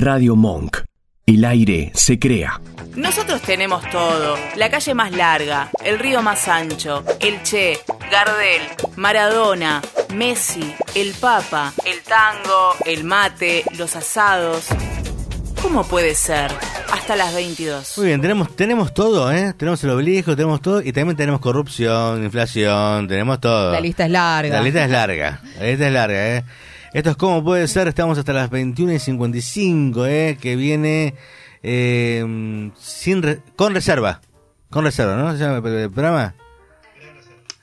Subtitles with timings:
[0.00, 0.78] Radio Monk.
[1.26, 2.58] El aire se crea.
[2.96, 4.38] Nosotros tenemos todo.
[4.56, 7.78] La calle más larga, el río más ancho, el Che,
[8.10, 8.62] Gardel,
[8.96, 9.82] Maradona,
[10.14, 14.68] Messi, el Papa, el tango, el mate, los asados.
[15.60, 16.50] ¿Cómo puede ser?
[16.90, 17.98] Hasta las 22.
[17.98, 19.52] Muy bien, tenemos, tenemos todo, ¿eh?
[19.58, 23.72] Tenemos el obelisco, tenemos todo y también tenemos corrupción, inflación, tenemos todo.
[23.72, 24.56] La lista es larga.
[24.56, 26.44] La lista es larga, la lista es larga, ¿eh?
[26.92, 30.38] Esto es como puede ser, estamos hasta las 21 y 55, ¿eh?
[30.40, 31.14] Que viene
[31.62, 34.20] eh, sin re- con reserva.
[34.70, 35.32] Con reserva, ¿no?
[35.32, 36.34] ¿Se llama el programa?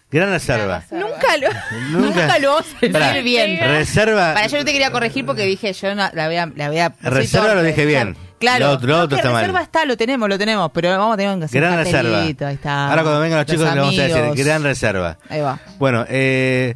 [0.10, 0.84] Gran reserva.
[0.92, 1.48] Nunca lo,
[2.00, 2.22] Nunca.
[2.22, 3.60] nunca lo vas a decir bien.
[3.60, 4.34] Reserva.
[4.34, 6.46] Para yo no te quería corregir porque dije, yo no, la voy a...
[6.56, 8.16] La voy a soy Reserva lo dije bien.
[8.40, 8.68] Claro.
[8.68, 9.42] Lo otro- lo No, otro está mal.
[9.42, 12.22] reserva está, lo tenemos, lo tenemos, pero vamos a tener que hacer Gran un reserva.
[12.24, 12.88] Ahí está.
[12.90, 14.38] Ahora cuando vengan los chicos le vamos a decir, amigos.
[14.46, 15.18] gran reserva.
[15.28, 15.60] Ahí va.
[15.78, 16.76] Bueno, eh,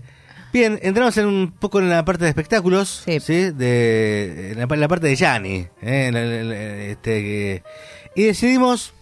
[0.54, 3.20] bien, entramos en un poco en la parte de espectáculos, Sí.
[3.20, 3.52] ¿sí?
[3.52, 6.88] De, en la, en la parte de Yanni, ¿eh?
[6.92, 7.64] Este, que-
[8.16, 8.94] y decidimos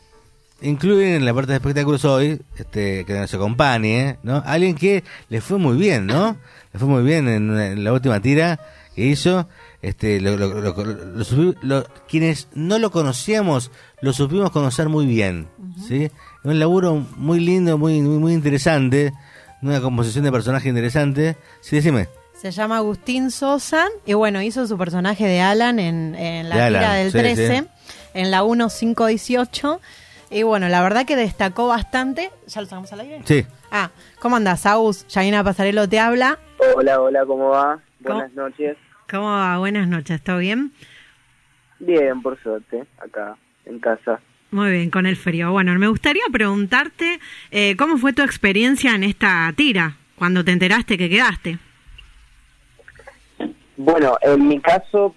[0.61, 4.43] incluir en la parte de espectáculos hoy, este, que nos acompañe, ¿no?
[4.45, 6.37] Alguien que le fue muy bien, ¿no?
[6.73, 8.59] Le fue muy bien en, en la última tira
[8.95, 9.47] que hizo.
[9.81, 10.59] Este, lo, lo-
[11.61, 15.47] lo- quienes no lo conocíamos, lo supimos conocer muy bien,
[15.87, 16.11] ¿sí?
[16.43, 19.13] Un laburo muy lindo, muy, muy, muy interesante,
[19.61, 21.35] una composición de personaje interesante.
[21.61, 22.07] Sí, decime.
[22.33, 26.67] Se llama Agustín Sosa y bueno, hizo su personaje de Alan en, en la De
[26.67, 27.67] tira del sí, 13, sí.
[28.13, 29.81] en la 1518.
[30.31, 32.31] Y bueno, la verdad que destacó bastante.
[32.47, 33.21] ¿Ya lo sacamos al aire?
[33.25, 33.45] Sí.
[33.71, 35.05] Ah, ¿cómo andás, Agus?
[35.11, 36.39] Janina Pasarelo te habla.
[36.75, 37.79] Hola, hola, ¿cómo va?
[38.03, 38.15] ¿Cómo?
[38.19, 38.77] Buenas noches.
[39.09, 39.57] ¿Cómo va?
[39.57, 40.71] Buenas noches, ¿todo bien?
[41.79, 43.35] Bien, por suerte, acá
[43.65, 44.19] en casa.
[44.51, 45.51] Muy bien, con el frío.
[45.51, 47.19] Bueno, me gustaría preguntarte
[47.51, 51.59] eh, cómo fue tu experiencia en esta tira, cuando te enteraste que quedaste.
[53.77, 55.15] Bueno, en mi caso,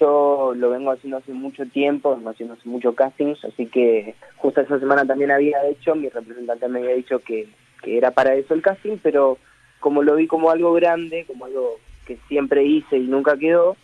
[0.00, 4.78] yo lo vengo haciendo hace mucho tiempo, haciendo hace mucho castings, así que justo esa
[4.78, 7.48] semana también había hecho, mi representante me había dicho que,
[7.82, 9.38] que era para eso el casting, pero
[9.80, 13.76] como lo vi como algo grande, como algo que siempre hice y nunca quedó,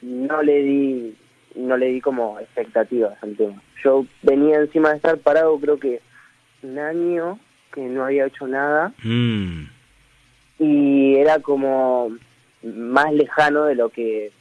[0.00, 1.16] no le di
[1.56, 3.60] no le di como expectativas al tema.
[3.82, 6.00] Yo venía encima de estar parado creo que
[6.62, 7.38] un año
[7.72, 9.64] que no había hecho nada Mm.
[10.58, 12.10] y era como
[12.62, 14.32] más lejano de lo que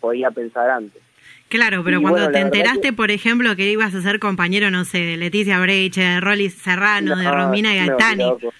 [0.00, 1.02] podía pensar antes.
[1.48, 4.70] Claro, pero Y cuando bueno, te enteraste, que- por ejemplo, que ibas a ser compañero,
[4.70, 8.22] no sé, de Leticia Breche, de Rolly Serrano, de Romina me volví Gaetani.
[8.24, 8.52] loco.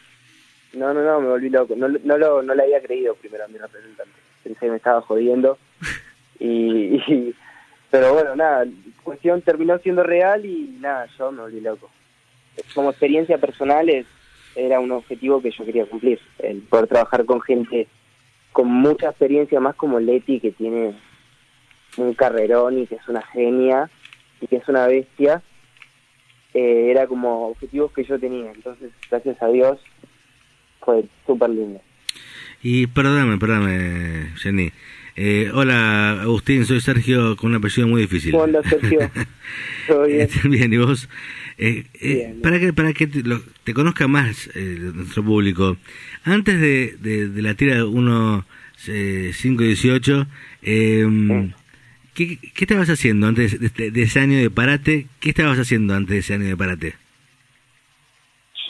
[0.72, 1.74] No, no, no, me volví loco.
[1.76, 4.12] No, no, lo, no le había creído primero a mi representante.
[4.42, 5.58] Pensé que me estaba jodiendo.
[6.42, 7.34] Y, y-
[7.90, 8.66] pero bueno, nada,
[9.02, 11.90] cuestión terminó siendo real y nada, yo me volví loco.
[12.74, 14.06] Como experiencia personal es,
[14.54, 17.88] era un objetivo que yo quería cumplir, el poder trabajar con gente
[18.52, 20.94] con mucha experiencia, más como Leti, que tiene
[21.96, 23.90] un carrerón y que es una genia
[24.40, 25.42] y que es una bestia.
[26.52, 29.78] Eh, era como objetivos que yo tenía, entonces gracias a Dios
[30.80, 31.80] fue súper lindo.
[32.60, 34.72] Y perdóname, perdóname, Jenny.
[35.16, 38.32] Eh, hola, Agustín, soy Sergio con un apellido muy difícil.
[38.32, 39.10] ¿Cómo andas, Sergio?
[39.88, 40.20] ¿Todo bien?
[40.22, 41.08] Este, bien, ¿y vos?
[41.58, 42.40] Eh, eh, Bien.
[42.42, 45.76] para que, para que te, lo- te conozca más eh, nuestro público,
[46.24, 48.44] antes de, de, de la tira 1,
[48.88, 50.26] eh, 5 y 18,
[50.62, 51.50] eh,
[52.14, 55.06] ¿qué, ¿qué estabas haciendo antes de, este- de ese año de parate?
[55.20, 56.94] ¿Qué estabas haciendo antes de ese año de parate?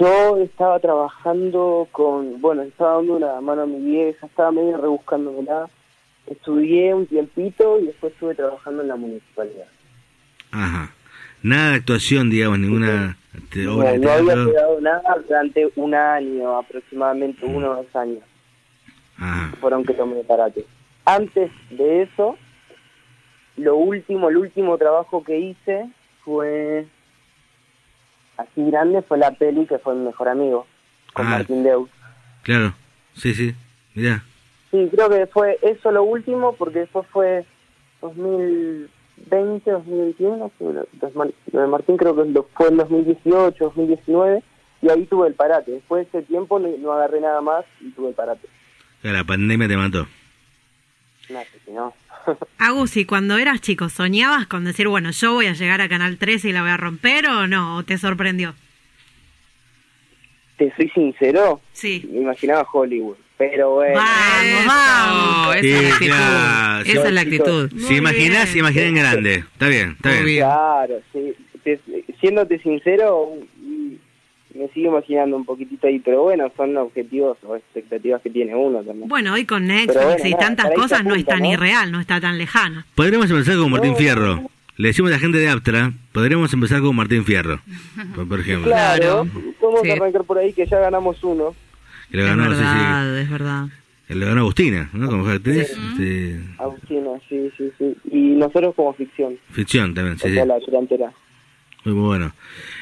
[0.01, 5.69] Yo estaba trabajando con, bueno, estaba dando una mano a mi vieja, estaba medio rebuscándomela.
[6.30, 9.66] Estudié un tiempito y después estuve trabajando en la municipalidad.
[10.52, 10.92] Ajá.
[11.42, 16.56] Nada de actuación, digamos, ninguna este, No, obra no había quedado nada durante un año,
[16.58, 18.22] aproximadamente uno o dos años.
[19.18, 19.54] Ajá.
[19.60, 20.64] fueron que tomé parate.
[21.04, 22.38] Antes de eso,
[23.56, 25.91] lo último, el último trabajo que hice
[26.24, 26.86] fue
[28.38, 30.66] así grande, fue la peli que fue mi mejor amigo,
[31.12, 31.30] con Ah.
[31.30, 31.91] Martín Deus.
[32.44, 32.72] Claro,
[33.14, 33.54] sí, sí,
[33.94, 34.22] mirá.
[34.70, 37.44] Sí, creo que fue eso lo último, porque después fue
[38.00, 40.72] 2020, 2021, sí, lo
[41.09, 44.42] de Mar- lo de Martín creo que fue en 2018, 2019,
[44.83, 45.72] y ahí tuve el parate.
[45.72, 48.48] Después de ese tiempo no, no agarré nada más y tuve el parate.
[49.03, 50.06] La pandemia te mató.
[51.30, 51.92] No, si no.
[52.59, 56.16] Agus, y cuando eras chico, ¿soñabas con decir, bueno, yo voy a llegar a Canal
[56.18, 57.77] 13 y la voy a romper o no?
[57.77, 58.54] ¿O te sorprendió?
[60.59, 62.06] Te soy sincero, Sí.
[62.12, 63.95] me imaginaba Hollywood, pero bueno.
[63.97, 65.57] Vamos, vamos.
[65.57, 66.07] Esa es la actitud.
[66.07, 67.71] claro, Esa es la actitud.
[67.89, 69.34] Si imaginás, imaginá en grande.
[69.53, 70.25] Está bien, está bien.
[70.27, 70.39] bien.
[70.45, 71.33] Claro, sí.
[71.65, 71.81] Te-
[72.21, 73.31] siéndote sincero,
[74.54, 78.83] me sigo imaginando un poquitito ahí, pero bueno, son objetivos o expectativas que tiene uno
[78.83, 79.09] también.
[79.09, 81.22] Bueno, hoy con Netflix Pero bueno, y nada, tantas para ahí se cosas no es
[81.22, 81.53] apunta, tan ¿no?
[81.53, 82.84] irreal, no está tan lejano.
[82.95, 83.97] Podríamos empezar con Martín.
[83.97, 84.43] Fierro.
[84.77, 87.60] Le decimos a la gente de Aptra, podríamos empezar con Martín Fierro,
[88.15, 88.69] por, por ejemplo.
[88.71, 89.27] Claro,
[89.60, 89.91] vamos Sí.
[89.91, 91.54] arrancar por ahí que ya ganamos uno.
[92.10, 93.68] Que le es ganó, sí, sí, verdad, es verdad.
[94.09, 95.09] que le ganó Agustina, ¿no?
[95.09, 97.97] Como actriz, este, Agustina, sí, sí, sí.
[98.10, 100.34] Y nosotros como ficción, ficción también, sí, o sí.
[100.47, 101.12] la delantera.
[101.84, 102.34] Muy bueno.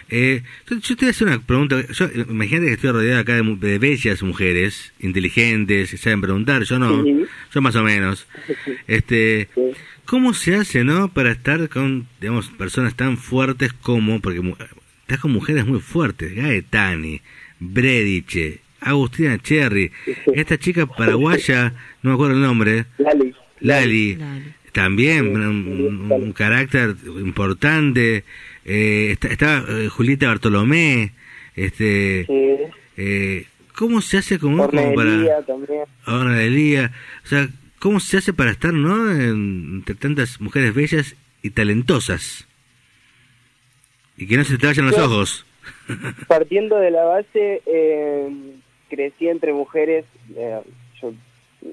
[0.08, 1.80] Eh, yo, te voy a hacer una pregunta.
[1.92, 6.62] Yo, imagínate que estoy rodeado acá de, mu- de bellas mujeres, inteligentes, que saben preguntar.
[6.64, 7.24] Yo no, Sí.
[7.54, 8.26] yo más o menos.
[8.88, 9.60] Este, Sí.
[10.04, 14.56] ¿Cómo se hace, no, para estar con, digamos, personas tan fuertes como, porque mu-
[15.02, 17.20] estás con mujeres muy fuertes, Gaetani,
[17.60, 19.90] Brediche, Agustina Cherry,
[20.34, 23.34] esta chica paraguaya, no me acuerdo el nombre, Lali.
[23.60, 24.52] Lali, Lali.
[24.72, 28.24] también un, carácter importante.
[28.64, 31.12] Eh, está, está, eh, Julieta Bartolomé.
[31.56, 32.56] Este, Sí.
[32.96, 35.42] eh, ¿Cómo se hace como, Horna como para...
[35.44, 35.80] También.
[36.04, 36.92] Ahora de Lía.
[37.24, 37.48] O sea,
[37.78, 39.10] ¿cómo se hace para estar, no?
[39.10, 42.46] En- entre tantas mujeres bellas y talentosas.
[44.16, 45.46] Y que no se te vayan los Yo- ojos.
[46.28, 48.28] Partiendo de la base, eh,
[48.88, 50.04] crecí entre mujeres.
[50.36, 50.60] eh,
[51.00, 51.12] yo,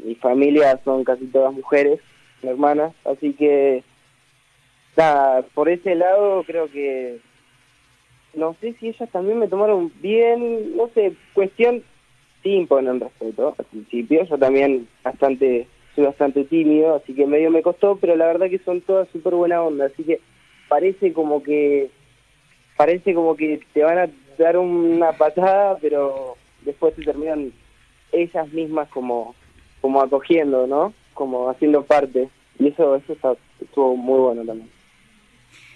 [0.04, 2.00] mi familia son casi todas mujeres,
[2.42, 3.84] mi hermana, así que
[4.96, 7.20] nada, por ese lado creo que
[8.34, 11.84] no sé si ellas también me tomaron bien, no sé, cuestión
[12.44, 17.62] sí imponen respeto al principio, yo también bastante soy bastante tímido, así que medio me
[17.62, 20.20] costó, pero la verdad que son todas súper buena onda, así que
[20.68, 21.90] parece como que
[22.76, 26.36] parece como que te van a dar una patada, pero
[26.66, 27.52] después te terminan
[28.12, 29.36] ellas mismas como
[29.82, 30.94] como acogiendo, ¿no?
[31.14, 32.28] Como haciendo parte.
[32.60, 34.70] Y eso eso está, estuvo muy bueno también.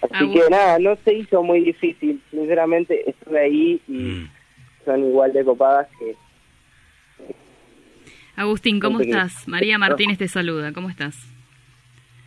[0.02, 0.50] Así Ah, que bueno.
[0.50, 2.22] nada, no se hizo muy difícil.
[2.32, 4.30] Sinceramente, estuve ahí y Mm.
[4.86, 6.16] son igual de copadas que...
[8.36, 9.48] Agustín, ¿cómo estás?
[9.48, 11.18] María Martínez te saluda, ¿cómo estás?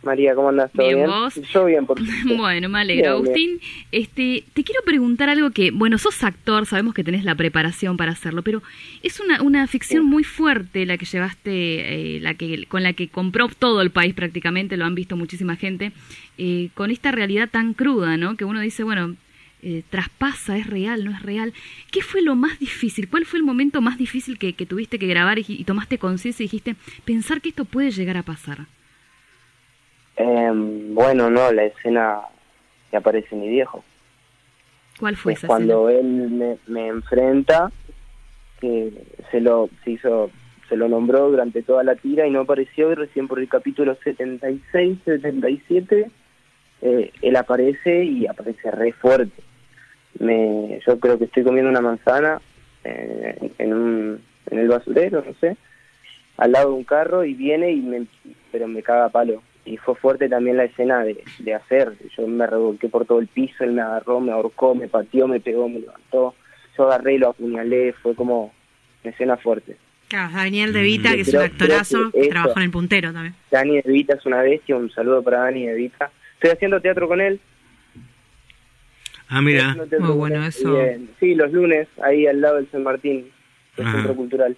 [0.03, 0.71] María, ¿cómo andas?
[0.71, 1.09] ¿Todo Bien, bien?
[1.09, 1.35] ¿vos?
[1.35, 1.97] Yo bien, por
[2.37, 3.21] Bueno, me alegro.
[3.21, 3.49] Bien, bien.
[3.49, 3.59] Agustín,
[3.91, 8.11] este, te quiero preguntar algo que, bueno, sos actor, sabemos que tenés la preparación para
[8.11, 8.61] hacerlo, pero
[9.01, 13.07] es una, una ficción muy fuerte la que llevaste, eh, la que, con la que
[13.07, 15.91] compró todo el país prácticamente, lo han visto muchísima gente,
[16.37, 18.35] eh, con esta realidad tan cruda, ¿no?
[18.35, 19.15] Que uno dice, bueno,
[19.61, 21.53] eh, traspasa, es real, no es real.
[21.91, 23.07] ¿Qué fue lo más difícil?
[23.07, 26.43] ¿Cuál fue el momento más difícil que, que tuviste que grabar y, y tomaste conciencia
[26.43, 28.65] y dijiste, pensar que esto puede llegar a pasar?
[30.15, 32.21] Em, bueno, no, la escena
[32.89, 33.83] que aparece mi viejo.
[34.99, 37.71] ¿Cuál fue es esa cuando él me, me enfrenta,
[38.59, 38.93] que
[39.31, 40.29] se lo se hizo
[40.69, 43.95] se lo nombró durante toda la tira y no apareció y recién por el capítulo
[44.01, 46.09] 76, 77
[46.85, 49.41] eh, él aparece y aparece re fuerte.
[50.19, 52.41] Me, yo creo que estoy comiendo una manzana
[52.83, 54.21] eh, en, un,
[54.51, 55.55] en el basurero, no sé,
[56.35, 58.05] al lado de un carro y viene y me,
[58.51, 59.41] pero me caga a palo.
[59.65, 61.93] Y fue fuerte también la escena de, de hacer.
[62.17, 65.39] Yo me revolqué por todo el piso, él me agarró, me ahorcó, me pateó, me
[65.39, 66.35] pegó, me levantó.
[66.77, 68.51] Yo agarré y lo apuñalé, fue como
[69.03, 69.77] una escena fuerte.
[70.09, 73.35] Claro, Daniel De Vita, que es un actorazo, que que trabajó en el puntero también.
[73.51, 76.11] Dani De Vita es una bestia, un saludo para Dani De Vita.
[76.35, 77.39] Estoy haciendo teatro con él.
[79.29, 79.75] Ah, mira.
[79.99, 80.49] Muy bueno él.
[80.49, 80.77] eso.
[80.77, 83.29] Y, eh, sí, los lunes, ahí al lado del San Martín,
[83.77, 83.97] el Ajá.
[83.97, 84.57] centro cultural.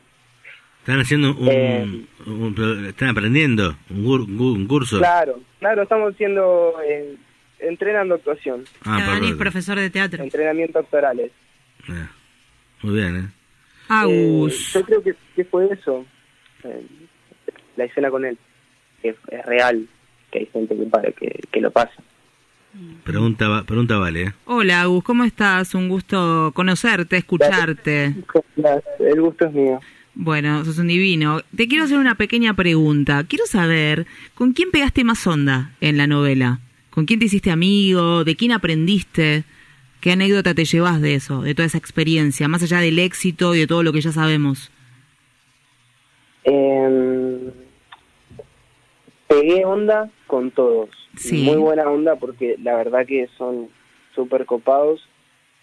[0.86, 5.00] Están haciendo un, Eh, un- pro- están aprendiendo un, gur- un un curso.
[5.00, 7.16] Claro, claro, estamos haciendo, eh,
[7.58, 10.24] entrenando actuación, Ah, Dani es profesor de teatro.
[10.24, 11.32] entrenamiento actorales.
[11.90, 12.06] Eh,
[12.84, 13.28] Muy bien, ¿eh?
[13.88, 14.54] Agus.
[14.76, 16.06] Eh, yo creo que, que fue eso,
[16.64, 16.86] eh,
[17.78, 18.38] la escena con él,
[19.02, 19.88] que es, es real,
[20.32, 21.96] que hay gente que, para- que, que lo pasa.
[23.04, 24.34] Pregunta, pregunta vale, ¿eh?
[24.46, 25.74] Hola, Agus, ¿cómo estás?
[25.74, 28.14] Un gusto conocerte, escucharte.
[29.00, 29.80] El gusto es mío.
[30.16, 31.42] Bueno, sos un divino.
[31.56, 33.26] Te quiero hacer una pequeña pregunta.
[33.28, 36.60] Quiero saber, ¿con quién pegaste más onda en la novela?
[36.90, 38.24] ¿Con quién te hiciste amigo?
[38.24, 39.44] ¿De quién aprendiste?
[40.00, 43.60] ¿Qué anécdota te llevas de eso, de toda esa experiencia, más allá del éxito y
[43.60, 44.72] de todo lo que ya sabemos?
[46.46, 47.52] Eh,
[49.28, 50.90] pegué onda con todos.
[51.18, 51.44] Sí.
[51.44, 53.68] Muy buena onda porque la verdad que son
[54.14, 55.06] súper copados.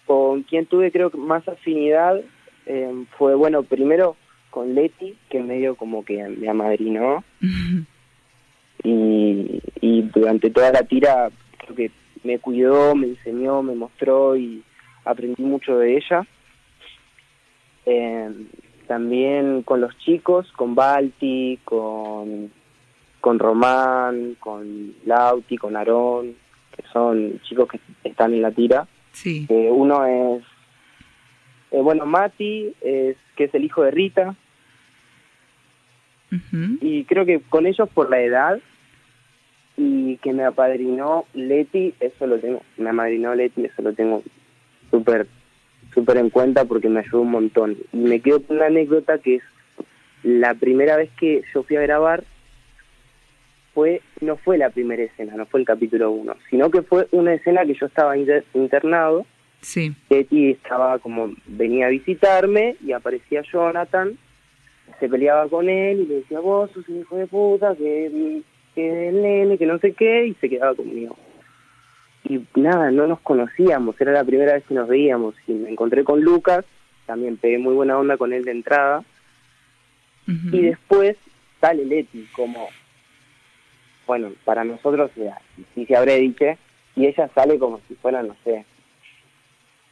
[0.05, 2.21] Con quien tuve creo que más afinidad
[2.67, 4.17] eh, fue, bueno, primero
[4.53, 7.23] con Leti, que medio como que me amadrinó.
[8.83, 11.91] y, y durante toda la tira creo que
[12.23, 14.63] me cuidó, me enseñó, me mostró y
[15.05, 16.27] aprendí mucho de ella.
[17.85, 18.29] Eh,
[18.87, 22.51] también con los chicos, con Balti, con,
[23.19, 26.35] con Román, con Lauti, con Aarón,
[26.75, 28.87] que son chicos que están en la tira.
[29.13, 29.47] Sí.
[29.49, 30.43] Eh, uno es
[31.71, 34.35] Eh, bueno, Mati, es, que es el hijo de Rita,
[36.81, 38.59] Y creo que con ellos por la edad
[39.77, 44.23] y que me apadrinó Leti, eso lo tengo, me apadrinó Leti, eso lo tengo
[44.91, 45.27] súper
[45.93, 47.77] súper en cuenta porque me ayudó un montón.
[47.91, 49.43] Y me quedo con una anécdota que es
[50.23, 52.23] la primera vez que yo fui a grabar
[53.73, 57.33] fue no fue la primera escena, no fue el capítulo 1, sino que fue una
[57.33, 59.25] escena que yo estaba inter- internado
[59.61, 59.93] Sí.
[60.09, 64.17] Betty estaba como, venía a visitarme y aparecía Jonathan,
[64.99, 68.41] se peleaba con él y le decía, vos sos un hijo de puta, que,
[68.75, 71.15] que el nene, que no sé qué, y se quedaba conmigo.
[72.25, 75.35] Y nada, no nos conocíamos, era la primera vez que nos veíamos.
[75.47, 76.65] Y me encontré con Lucas,
[77.05, 79.03] también pegué muy buena onda con él de entrada,
[80.25, 81.17] y después
[81.59, 82.69] sale Leti como,
[84.07, 85.11] bueno, para nosotros,
[85.75, 86.45] si se habré dicho,
[86.95, 88.65] y ella sale como si fuera, no sé,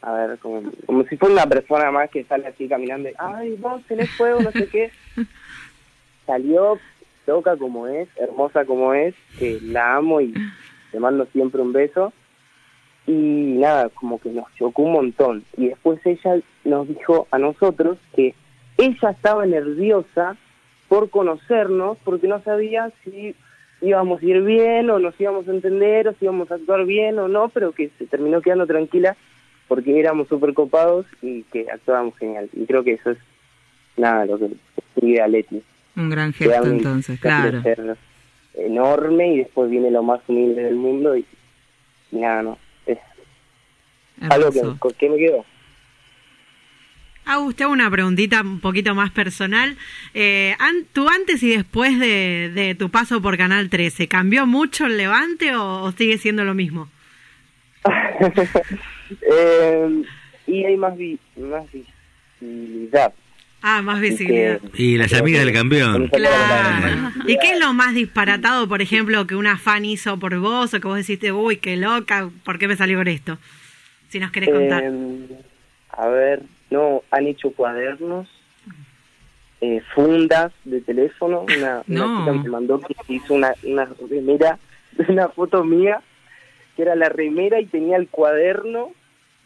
[0.02, 3.56] a ver, como, como si fuera una persona más que sale así caminando, y, ay,
[3.60, 4.92] vos tenés fuego, no sé qué.
[6.26, 6.80] Salió
[7.28, 10.34] loca como es, hermosa como es, que la amo y
[10.92, 12.14] le mando siempre un beso.
[13.08, 15.44] Y nada, como que nos chocó un montón.
[15.58, 18.36] Y después ella nos dijo a nosotros que
[18.78, 20.38] ella estaba nerviosa
[20.88, 23.36] por conocernos porque no sabía si
[23.82, 27.18] íbamos a ir bien o nos íbamos a entender o si íbamos a actuar bien
[27.18, 29.16] o no, pero que se terminó quedando tranquila
[29.72, 32.50] porque éramos súper copados y que actuábamos genial.
[32.52, 33.18] Y creo que eso es
[33.96, 35.64] nada lo que escribe a Leti.
[35.96, 37.64] Un gran gesto un entonces, claro.
[38.54, 41.26] enorme y después viene lo más humilde del mundo y,
[42.12, 42.58] y nada, no.
[42.86, 42.98] Es
[44.30, 44.62] algo que,
[44.98, 45.46] que me quedó.
[47.24, 49.78] Agus, te hago una preguntita un poquito más personal.
[50.14, 54.86] Eh, an- ¿Tú antes y después de, de tu paso por Canal 13, cambió mucho
[54.88, 56.90] el Levante o, o sigue siendo lo mismo?
[59.22, 60.04] Eh,
[60.48, 63.14] y hay más, vi más visibilidad.
[63.64, 64.60] Ah, más visibilidad.
[64.60, 66.08] que- Y las amigas del campeón.
[66.08, 67.12] Claro.
[67.28, 70.80] ¿Y qué es lo más disparatado, por ejemplo, que una fan hizo por vos o
[70.80, 73.38] que vos deciste, uy, qué loca, ¿por qué me salió con esto?
[74.10, 74.84] Si nos querés contar.
[74.84, 75.28] Eh,
[75.90, 76.42] a ver,
[76.72, 78.28] no, han hecho cuadernos,
[79.62, 81.42] eh, fundas de teléfono.
[81.42, 82.20] Una, una No.
[82.26, 84.58] chica me mandó que hizo una, una remera,
[85.08, 86.02] una foto mía,
[86.76, 88.92] que era la remera y tenía el cuaderno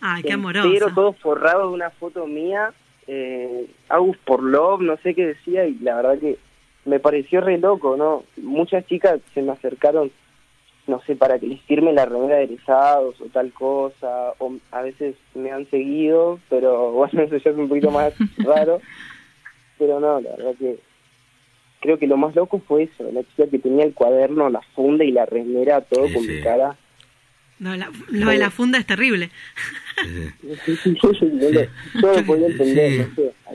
[0.08, 0.92] Ay, qué entero, amoroso.
[0.96, 2.74] todo forrado de una foto mía.
[3.08, 6.38] Eh, Agus por Love, no sé qué decía, y la verdad que
[6.86, 8.24] me pareció re loco, ¿no?
[8.38, 10.12] Muchas chicas se me acercaron
[10.88, 14.82] no sé, para que les firme la remera de egresados o tal cosa, o a
[14.84, 18.80] veces me han seguido, pero bueno, eso ya es un poquito más raro,
[19.80, 20.78] pero no, la verdad que
[21.82, 25.04] creo que lo más loco fue eso, la chica que tenía el cuaderno, la funda
[25.04, 26.32] y la remera, todo Sí, con sí.
[26.34, 26.76] mi cara.
[27.58, 29.30] No, la- lo de la funda es terrible.
[30.04, 31.70] Sí, lo- yo
[32.02, 33.54] no podía entender, no sé, a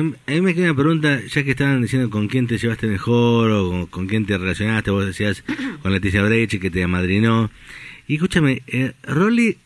[0.00, 0.14] mí.
[0.26, 3.50] A mí, me queda una pregunta, ya que estaban diciendo con quién te llevaste mejor
[3.50, 5.44] o con, con quién te relacionaste, vos decías
[5.82, 7.50] con Leticia Breche que te amadrinó.
[8.06, 9.58] Y escúchame, eh, Rolly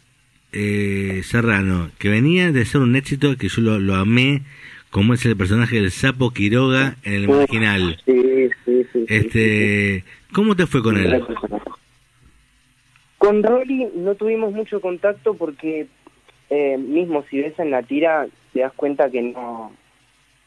[0.52, 4.43] eh, Serrano, que venía de ser un éxito que yo lo, lo amé,
[4.90, 8.00] como es el personaje del sapo Quiroga en el marginal.
[8.07, 8.50] Sí, sí, sí.
[8.64, 11.23] sí, sí, Este, ¿Cómo te fue con él?
[13.18, 15.87] Con Rolly no tuvimos mucho contacto porque
[16.50, 19.72] eh, mismo si ves en la tira te das cuenta que no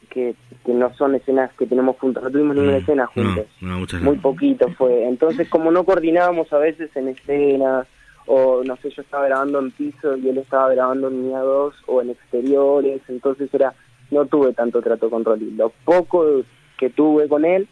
[0.10, 0.36] que,
[0.66, 3.80] que no son escenas que tenemos juntos, no tuvimos ninguna Mm, escena no, juntos, no,
[3.80, 4.22] muchas muy no.
[4.22, 7.88] poquito fue, entonces como no coordinábamos a veces en escenas
[8.26, 11.76] o no sé, yo estaba grabando en piso y él estaba grabando en Mía 2
[11.88, 13.74] o en exteriores, entonces era
[14.10, 16.42] no tuve tanto trato con Rolly, lo poco
[16.78, 17.68] que tuve con él,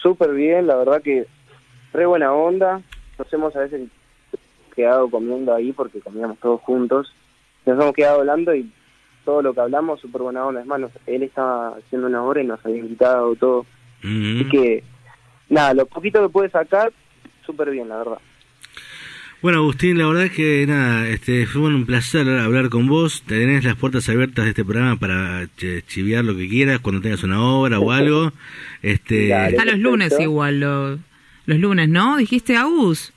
[0.00, 1.26] súper bien, la verdad que
[1.92, 2.80] re buena onda,
[3.18, 3.82] nos hemos a veces
[4.78, 7.12] quedado comiendo ahí porque comíamos todos juntos.
[7.66, 8.70] Nos hemos quedado hablando y
[9.24, 10.60] todo lo que hablamos, súper buena onda.
[10.62, 13.66] Es más, nos- él estaba haciendo una hora y nos había invitado todo.
[14.40, 14.84] Así que,
[15.50, 16.92] nada, lo poquito que pude sacar,
[17.44, 18.18] súper bien, la verdad.
[19.40, 23.22] Bueno, Agustín, la verdad es que nada, este, fue un placer hablar con vos.
[23.26, 27.22] Tenés las puertas abiertas de este programa para ch- chiviar lo que quieras cuando tengas
[27.22, 28.32] una obra o algo.
[28.82, 29.50] Este, Dale.
[29.50, 30.98] Está los lunes igual, lo-
[31.46, 32.16] los lunes, ¿no?
[32.16, 33.12] ¿Dijiste Agus?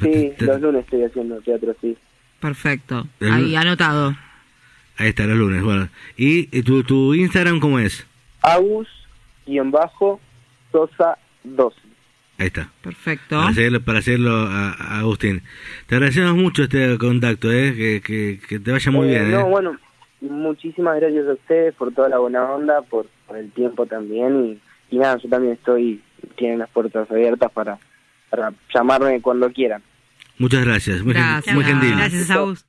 [0.00, 1.96] Sí, te- los lunes estoy haciendo teatro, sí.
[2.40, 3.06] Perfecto.
[3.20, 4.14] El- Ahí anotado.
[4.98, 5.62] Ahí está, los lunes.
[5.62, 8.06] Bueno, ¿y y tu, tu Instagram cómo es?
[8.42, 8.88] Agus,
[9.46, 10.20] guion bajo,
[10.72, 11.76] Sosa 12.
[12.38, 12.70] Ahí está.
[12.82, 13.36] Perfecto.
[13.40, 15.42] Para seguirlo, para seguirlo a, a Agustín.
[15.86, 17.74] Te agradecemos mucho este contacto, ¿eh?
[17.74, 19.26] que, que, que te vaya muy Eh, bien.
[19.28, 19.30] ¿eh?
[19.32, 19.76] No, bueno,
[20.20, 24.58] muchísimas gracias a ustedes por toda la buena onda, por, por el tiempo también.
[24.90, 26.00] Y, y nada, yo también estoy,
[26.36, 27.78] tienen las puertas abiertas para,
[28.36, 29.82] para llamarme cuando quieran.
[30.38, 31.54] Muchas gracias, muy, Gracias.
[31.54, 31.96] muy gentil.
[31.96, 32.64] Gracias, Agus.